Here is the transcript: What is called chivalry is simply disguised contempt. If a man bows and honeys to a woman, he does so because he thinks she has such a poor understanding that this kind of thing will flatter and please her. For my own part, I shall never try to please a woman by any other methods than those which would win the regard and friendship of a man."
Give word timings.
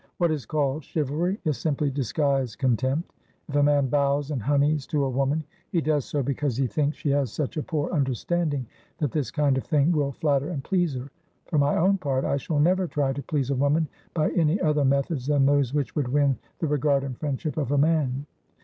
What 0.17 0.31
is 0.31 0.47
called 0.47 0.83
chivalry 0.83 1.39
is 1.45 1.59
simply 1.59 1.91
disguised 1.91 2.57
contempt. 2.57 3.13
If 3.47 3.55
a 3.55 3.61
man 3.61 3.85
bows 3.85 4.31
and 4.31 4.41
honeys 4.41 4.87
to 4.87 5.03
a 5.03 5.09
woman, 5.11 5.43
he 5.71 5.79
does 5.79 6.05
so 6.05 6.23
because 6.23 6.57
he 6.57 6.65
thinks 6.65 6.97
she 6.97 7.11
has 7.11 7.31
such 7.31 7.55
a 7.55 7.61
poor 7.61 7.91
understanding 7.91 8.65
that 8.97 9.11
this 9.11 9.29
kind 9.29 9.59
of 9.59 9.63
thing 9.63 9.91
will 9.91 10.11
flatter 10.13 10.49
and 10.49 10.63
please 10.63 10.95
her. 10.95 11.11
For 11.45 11.59
my 11.59 11.77
own 11.77 11.99
part, 11.99 12.25
I 12.25 12.37
shall 12.37 12.59
never 12.59 12.87
try 12.87 13.13
to 13.13 13.21
please 13.21 13.51
a 13.51 13.55
woman 13.55 13.87
by 14.15 14.31
any 14.31 14.59
other 14.59 14.83
methods 14.83 15.27
than 15.27 15.45
those 15.45 15.71
which 15.71 15.95
would 15.95 16.07
win 16.07 16.35
the 16.57 16.67
regard 16.67 17.03
and 17.03 17.15
friendship 17.15 17.55
of 17.57 17.71
a 17.71 17.77
man." 17.77 18.25